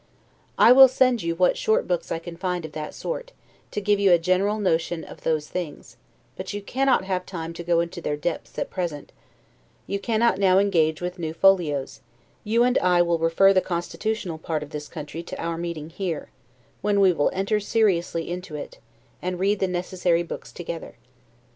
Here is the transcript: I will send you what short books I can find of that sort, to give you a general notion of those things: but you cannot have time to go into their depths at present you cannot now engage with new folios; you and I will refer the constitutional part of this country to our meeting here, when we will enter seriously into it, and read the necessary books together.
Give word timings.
I 0.57 0.71
will 0.71 0.87
send 0.87 1.21
you 1.21 1.35
what 1.35 1.59
short 1.59 1.87
books 1.87 2.11
I 2.11 2.17
can 2.17 2.35
find 2.35 2.65
of 2.65 2.71
that 2.71 2.95
sort, 2.95 3.33
to 3.69 3.79
give 3.79 3.99
you 3.99 4.11
a 4.11 4.17
general 4.17 4.57
notion 4.57 5.03
of 5.03 5.21
those 5.21 5.47
things: 5.47 5.95
but 6.35 6.53
you 6.53 6.61
cannot 6.63 7.03
have 7.03 7.23
time 7.23 7.53
to 7.53 7.63
go 7.63 7.81
into 7.81 8.01
their 8.01 8.17
depths 8.17 8.57
at 8.57 8.71
present 8.71 9.11
you 9.85 9.99
cannot 9.99 10.39
now 10.39 10.57
engage 10.57 11.03
with 11.03 11.19
new 11.19 11.35
folios; 11.35 12.01
you 12.43 12.63
and 12.63 12.79
I 12.79 13.03
will 13.03 13.19
refer 13.19 13.53
the 13.53 13.61
constitutional 13.61 14.39
part 14.39 14.63
of 14.63 14.71
this 14.71 14.87
country 14.87 15.21
to 15.21 15.39
our 15.39 15.55
meeting 15.59 15.91
here, 15.91 16.29
when 16.81 16.99
we 16.99 17.13
will 17.13 17.29
enter 17.31 17.59
seriously 17.59 18.27
into 18.27 18.55
it, 18.55 18.79
and 19.21 19.37
read 19.39 19.59
the 19.59 19.67
necessary 19.67 20.23
books 20.23 20.51
together. 20.51 20.95